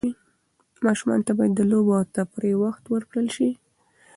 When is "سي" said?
3.35-3.49